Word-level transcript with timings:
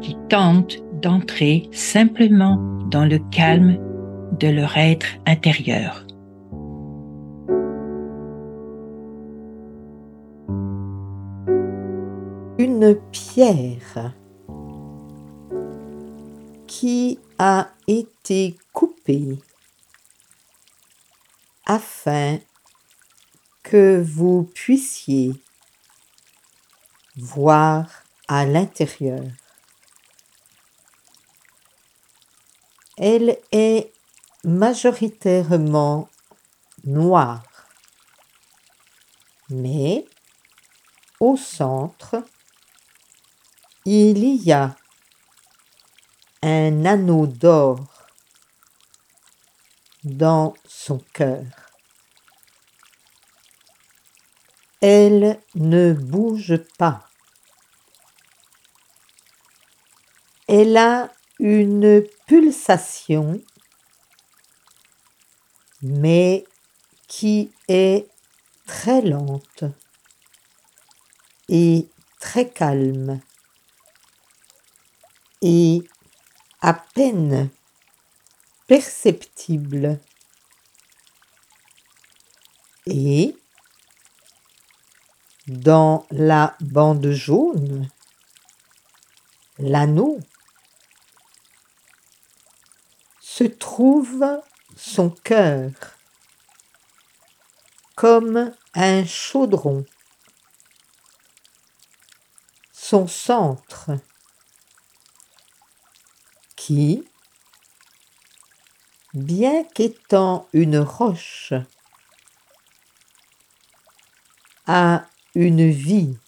qui 0.00 0.16
tentent 0.28 0.78
d'entrer 1.02 1.68
simplement 1.72 2.56
dans 2.90 3.04
le 3.04 3.18
calme 3.30 3.78
de 4.38 4.48
leur 4.48 4.76
être 4.76 5.06
intérieur. 5.26 6.06
Une 12.58 12.94
pierre 13.12 14.12
qui 16.66 17.18
a 17.38 17.68
été 17.86 18.56
coupée 18.72 19.38
afin 21.66 22.38
que 23.62 24.02
vous 24.02 24.50
puissiez 24.54 25.32
voir 27.16 27.86
à 28.28 28.46
l'intérieur. 28.46 29.22
Elle 33.02 33.38
est 33.50 33.90
majoritairement 34.44 36.10
noire, 36.84 37.42
mais 39.48 40.04
au 41.18 41.34
centre, 41.38 42.22
il 43.86 44.22
y 44.44 44.52
a 44.52 44.76
un 46.42 46.84
anneau 46.84 47.26
d'or 47.26 47.80
dans 50.04 50.52
son 50.66 50.98
cœur. 51.14 51.46
Elle 54.82 55.40
ne 55.54 55.94
bouge 55.94 56.58
pas. 56.76 57.08
Elle 60.46 60.76
a 60.76 61.10
une 61.40 62.04
pulsation, 62.26 63.40
mais 65.80 66.44
qui 67.08 67.50
est 67.66 68.06
très 68.66 69.00
lente 69.00 69.64
et 71.48 71.88
très 72.20 72.46
calme 72.46 73.20
et 75.40 75.82
à 76.60 76.74
peine 76.74 77.48
perceptible. 78.66 79.98
Et 82.86 83.34
dans 85.46 86.06
la 86.10 86.54
bande 86.60 87.10
jaune, 87.12 87.88
l'anneau, 89.58 90.20
se 93.32 93.44
trouve 93.44 94.42
son 94.76 95.10
cœur, 95.10 95.70
comme 97.94 98.52
un 98.74 99.06
chaudron, 99.06 99.86
son 102.72 103.06
centre, 103.06 103.92
qui, 106.56 107.08
bien 109.14 109.62
qu'étant 109.62 110.48
une 110.52 110.78
roche, 110.78 111.52
a 114.66 115.06
une 115.36 115.70
vie 115.70 116.18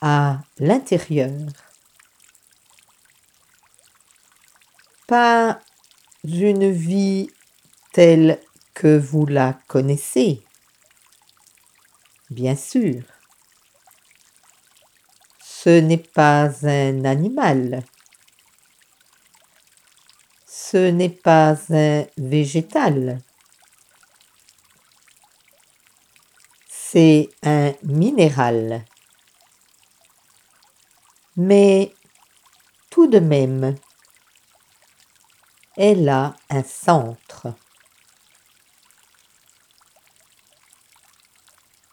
à 0.00 0.38
l'intérieur. 0.58 1.69
Pas 5.10 5.60
une 6.24 6.70
vie 6.70 7.28
telle 7.92 8.40
que 8.72 8.96
vous 8.96 9.26
la 9.26 9.58
connaissez, 9.66 10.42
bien 12.30 12.56
sûr. 12.56 13.02
Ce 15.42 15.80
n'est 15.80 15.98
pas 15.98 16.48
un 16.64 17.04
animal 17.04 17.82
ce 20.70 20.88
n'est 20.88 21.08
pas 21.08 21.56
un 21.70 22.06
végétal. 22.16 23.18
C'est 26.68 27.28
un 27.42 27.72
minéral. 27.82 28.84
Mais 31.36 31.92
tout 32.88 33.08
de 33.08 33.18
même, 33.18 33.74
elle 35.82 36.10
a 36.10 36.36
un 36.50 36.62
centre. 36.62 37.54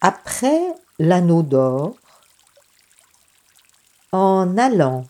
Après 0.00 0.74
l'anneau 0.98 1.44
d'or, 1.44 1.96
en 4.10 4.58
allant 4.58 5.06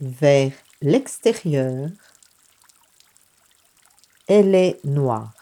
vers 0.00 0.52
l'extérieur, 0.82 1.88
elle 4.28 4.54
est 4.54 4.84
noire. 4.84 5.32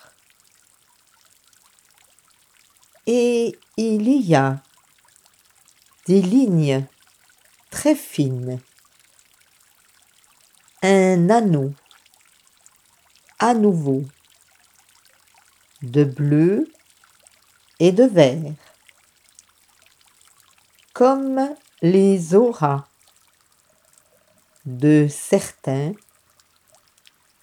Et 3.09 3.59
il 3.77 4.09
y 4.09 4.37
a 4.37 4.63
des 6.07 6.23
lignes 6.23 6.87
très 7.71 7.97
fines, 7.97 8.61
un 10.85 11.29
anneau 11.29 11.75
à 13.39 13.55
nouveau 13.55 14.05
de 15.83 16.05
bleu 16.05 16.73
et 17.79 17.93
de 17.93 18.05
vert, 18.05 18.55
comme 20.93 21.55
les 21.81 22.35
auras 22.35 22.87
de 24.67 25.07
certains 25.09 25.93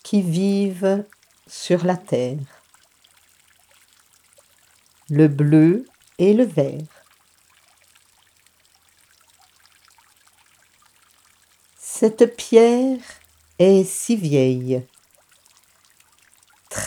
qui 0.04 0.22
vivent 0.22 1.06
sur 1.48 1.86
la 1.86 1.96
terre. 1.96 2.38
Le 5.10 5.28
bleu 5.28 5.86
et 6.18 6.34
le 6.34 6.44
vert. 6.44 6.82
Cette 11.78 12.36
pierre 12.36 13.00
est 13.58 13.86
si 13.86 14.18
vieille, 14.18 14.86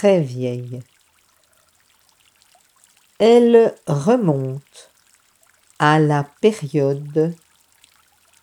vieille. 0.07 0.81
Elle 3.19 3.75
remonte 3.87 4.93
à 5.79 5.99
la 5.99 6.25
période 6.25 7.35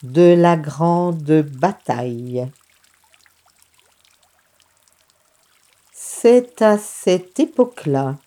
de 0.03 0.35
la 0.37 0.57
grande 0.57 1.43
bataille. 1.43 2.51
C'est 5.93 6.61
à 6.61 6.77
cette 6.77 7.39
époque-là 7.39 8.17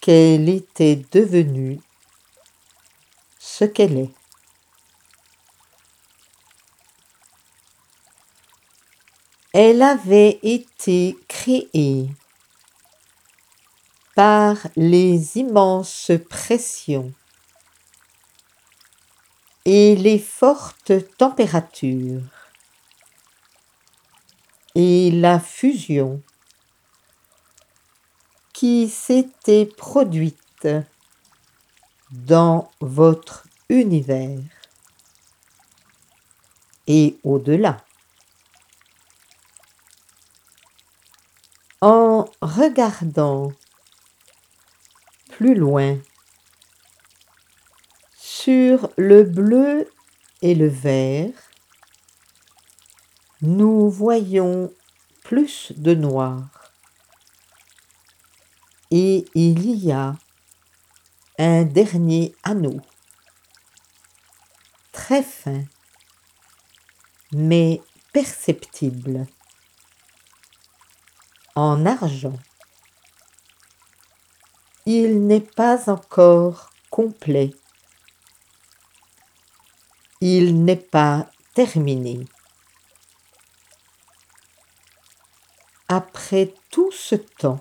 qu'elle 0.00 0.48
était 0.48 0.96
devenue 1.12 1.80
ce 3.38 3.64
qu'elle 3.64 3.98
est. 3.98 4.10
Elle 9.54 9.82
avait 9.82 10.40
été 10.42 11.16
par 14.14 14.56
les 14.76 15.38
immenses 15.38 16.12
pressions 16.28 17.12
et 19.64 19.96
les 19.96 20.18
fortes 20.18 20.92
températures 21.16 22.22
et 24.74 25.10
la 25.10 25.40
fusion 25.40 26.22
qui 28.52 28.88
s'était 28.88 29.66
produite 29.66 30.68
dans 32.10 32.70
votre 32.80 33.44
univers. 33.68 34.38
et 36.88 37.16
au-delà. 37.22 37.84
En 41.84 42.26
regardant 42.40 43.50
plus 45.30 45.56
loin 45.56 45.98
sur 48.16 48.88
le 48.96 49.24
bleu 49.24 49.90
et 50.42 50.54
le 50.54 50.68
vert, 50.68 51.32
nous 53.40 53.90
voyons 53.90 54.72
plus 55.24 55.72
de 55.76 55.92
noir. 55.92 56.72
Et 58.92 59.24
il 59.34 59.74
y 59.74 59.90
a 59.90 60.14
un 61.40 61.64
dernier 61.64 62.32
anneau, 62.44 62.80
très 64.92 65.24
fin, 65.24 65.64
mais 67.32 67.82
perceptible, 68.12 69.26
en 71.54 71.86
argent. 71.86 72.38
Il 74.86 75.26
n'est 75.26 75.40
pas 75.40 75.90
encore 75.90 76.70
complet. 76.90 77.52
Il 80.20 80.64
n'est 80.64 80.76
pas 80.76 81.30
terminé. 81.54 82.24
Après 85.88 86.54
tout 86.70 86.90
ce 86.90 87.16
temps, 87.16 87.60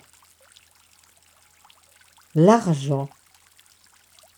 l'argent 2.33 3.09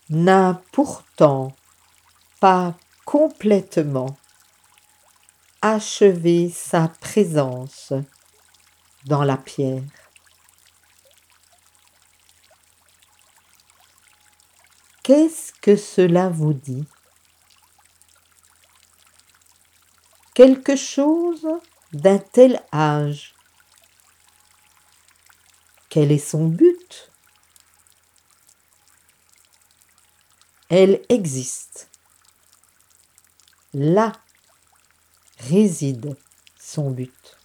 n'a 0.10 0.62
pourtant 0.72 1.56
pas 2.40 2.74
complètement 3.06 4.18
achevé 5.62 6.50
sa 6.50 6.88
présence 6.88 7.94
dans 9.06 9.24
la 9.24 9.38
pierre. 9.38 9.84
Qu'est-ce 15.04 15.52
que 15.54 15.76
cela 15.76 16.30
vous 16.30 16.54
dit? 16.54 16.86
Quelque 20.34 20.76
chose 20.76 21.46
d'un 21.92 22.18
tel 22.18 22.64
âge. 22.72 23.36
Quel 25.90 26.12
est 26.12 26.18
son 26.18 26.48
but? 26.48 27.12
Elle 30.70 31.04
existe. 31.10 31.90
Là 33.74 34.14
réside 35.38 36.16
son 36.58 36.92
but. 36.92 37.38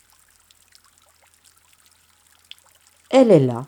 Elle 3.10 3.30
est 3.30 3.40
là. 3.40 3.66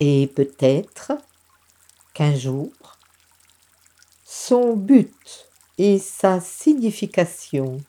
Et 0.00 0.26
peut-être 0.26 1.12
qu'un 2.14 2.34
jour, 2.34 2.72
son 4.24 4.76
but 4.76 5.48
et 5.78 5.98
sa 5.98 6.40
signification 6.40 7.80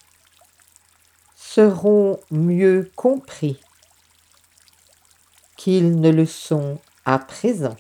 seront 1.35 2.19
mieux 2.31 2.91
compris 2.95 3.59
qu'ils 5.57 5.99
ne 5.99 6.09
le 6.09 6.25
sont 6.25 6.79
à 7.05 7.19
présent. 7.19 7.75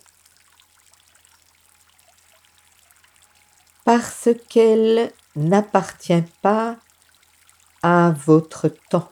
parce 3.83 4.29
qu'elle 4.49 5.11
n'appartient 5.35 6.23
pas 6.41 6.77
à 7.81 8.13
votre 8.25 8.69
temps, 8.89 9.09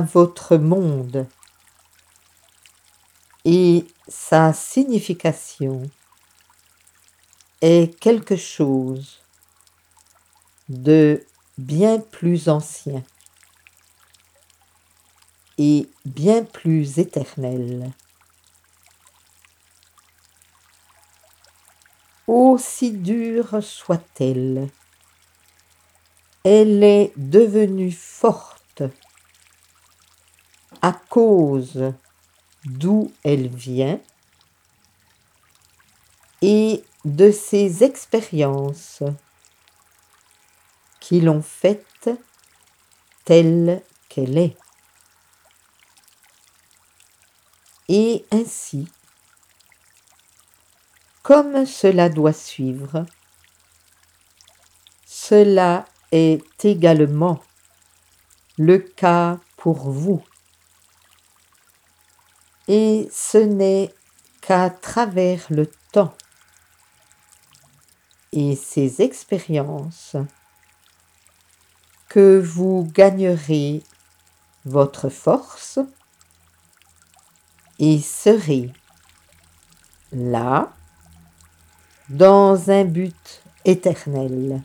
votre 0.00 0.56
monde, 0.56 1.26
et 3.44 3.86
sa 4.08 4.52
signification 4.52 5.82
est 7.60 7.98
quelque 8.00 8.36
chose 8.36 9.20
de 10.68 11.24
bien 11.58 12.00
plus 12.00 12.48
ancien 12.48 13.02
et 15.58 15.88
bien 16.04 16.42
plus 16.42 16.98
éternel. 16.98 17.92
aussi 22.26 22.90
dure 22.90 23.62
soit-elle, 23.62 24.68
elle 26.44 26.82
est 26.82 27.12
devenue 27.16 27.92
forte 27.92 28.82
à 30.82 30.92
cause 30.92 31.92
d'où 32.64 33.12
elle 33.24 33.48
vient 33.48 34.00
et 36.42 36.84
de 37.04 37.30
ses 37.30 37.84
expériences 37.84 39.02
qui 41.00 41.20
l'ont 41.20 41.42
faite 41.42 42.10
telle 43.24 43.82
qu'elle 44.08 44.38
est. 44.38 44.56
Et 47.88 48.24
ainsi, 48.32 48.88
comme 51.26 51.66
cela 51.66 52.08
doit 52.08 52.32
suivre. 52.32 53.04
Cela 55.04 55.84
est 56.12 56.64
également 56.64 57.42
le 58.58 58.78
cas 58.78 59.40
pour 59.56 59.90
vous. 59.90 60.22
Et 62.68 63.08
ce 63.12 63.38
n'est 63.38 63.94
qu'à 64.40 64.70
travers 64.70 65.46
le 65.50 65.70
temps 65.92 66.14
et 68.32 68.56
ses 68.56 69.02
expériences 69.02 70.16
que 72.08 72.38
vous 72.38 72.88
gagnerez 72.92 73.82
votre 74.64 75.08
force 75.08 75.78
et 77.78 78.00
serez 78.00 78.72
là 80.12 80.72
dans 82.08 82.70
un 82.70 82.84
but 82.84 83.42
éternel. 83.64 84.62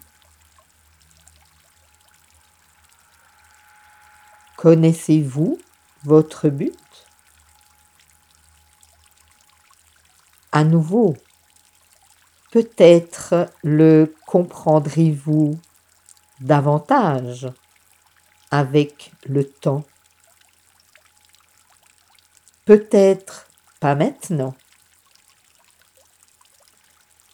Connaissez-vous 4.57 5.57
votre 6.03 6.49
but? 6.49 6.77
À 10.51 10.63
nouveau, 10.63 11.15
peut-être 12.51 13.49
le 13.63 14.13
comprendrez-vous 14.27 15.59
davantage 16.41 17.47
avec 18.51 19.11
le 19.25 19.47
temps. 19.47 19.83
Peut-être 22.65 23.47
pas 23.79 23.95
maintenant 23.95 24.53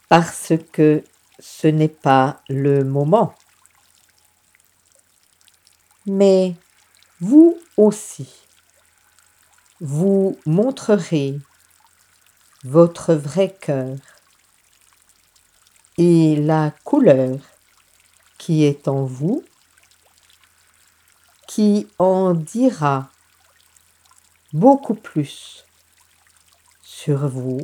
parce 0.10 0.54
que 0.72 1.04
ce 1.40 1.68
n'est 1.68 1.88
pas 1.88 2.42
le 2.48 2.84
moment. 2.84 3.34
Mais 6.06 6.56
vous 7.20 7.58
aussi, 7.76 8.48
vous 9.82 10.38
montrerez 10.46 11.38
votre 12.64 13.14
vrai 13.14 13.56
cœur 13.60 13.98
et 15.98 16.36
la 16.36 16.72
couleur 16.84 17.40
qui 18.38 18.64
est 18.64 18.88
en 18.88 19.04
vous, 19.04 19.44
qui 21.48 21.88
en 21.98 22.34
dira 22.34 23.10
beaucoup 24.54 24.96
plus 24.96 25.66
sur 26.84 27.28
vous 27.28 27.60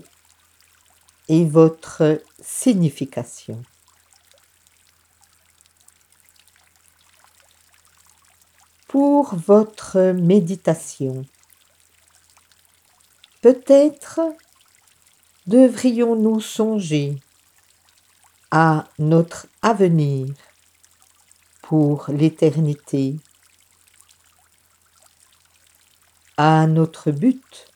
et 1.29 1.45
votre 1.45 2.21
signification. 2.41 3.63
Pour 8.87 9.35
votre 9.35 10.11
méditation, 10.11 11.25
peut-être 13.41 14.21
devrions-nous 15.47 16.39
songer 16.39 17.19
à 18.51 18.87
notre 18.99 19.47
avenir 19.61 20.33
pour 21.61 22.05
l'éternité, 22.09 23.17
à 26.37 26.67
notre 26.67 27.11
but, 27.11 27.67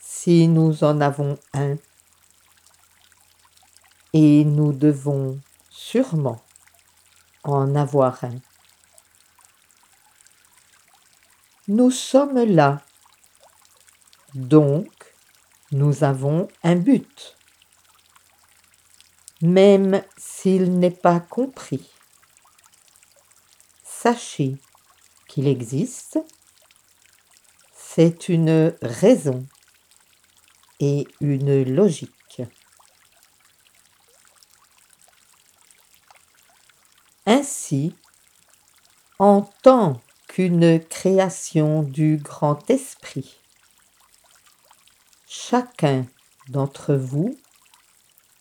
si 0.00 0.48
nous 0.48 0.84
en 0.84 1.00
avons 1.00 1.38
un 1.54 1.76
et 4.12 4.44
nous 4.44 4.72
devons 4.72 5.40
sûrement 5.70 6.42
en 7.44 7.74
avoir 7.76 8.24
un. 8.24 8.36
Nous 11.68 11.90
sommes 11.90 12.44
là, 12.44 12.82
donc 14.34 14.97
nous 15.72 16.04
avons 16.04 16.48
un 16.62 16.76
but, 16.76 17.36
même 19.42 20.02
s'il 20.16 20.78
n'est 20.78 20.90
pas 20.90 21.20
compris. 21.20 21.90
Sachez 23.84 24.56
qu'il 25.28 25.46
existe, 25.46 26.18
c'est 27.74 28.28
une 28.28 28.76
raison 28.80 29.46
et 30.80 31.06
une 31.20 31.64
logique. 31.64 32.42
Ainsi, 37.26 37.94
en 39.18 39.42
tant 39.62 40.00
qu'une 40.28 40.80
création 40.80 41.82
du 41.82 42.16
grand 42.16 42.70
esprit, 42.70 43.40
chacun 45.28 46.06
d'entre 46.48 46.94
vous 46.94 47.38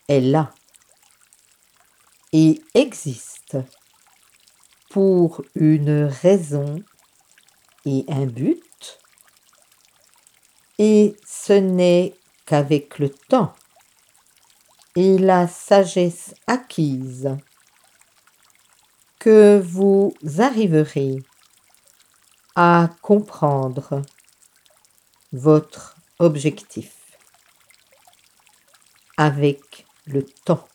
est 0.08 0.22
là 0.22 0.53
et 2.32 2.62
existe 2.74 3.58
pour 4.89 5.44
une 5.56 6.06
raison 6.06 6.82
et 7.86 8.06
un 8.08 8.25
but, 8.25 9.00
et 10.79 11.15
ce 11.25 11.53
n'est 11.53 12.15
qu'avec 12.46 13.00
le 13.00 13.10
temps 13.10 13.53
et 14.96 15.17
la 15.17 15.48
sagesse 15.48 16.34
acquise 16.48 17.38
que 19.20 19.60
vous 19.60 20.13
arriverez 20.38 21.17
à 22.56 22.89
comprendre 23.01 24.01
votre 25.34 25.97
objectif 26.20 26.94
avec 29.18 29.86
le 30.06 30.24
temps. 30.24 30.68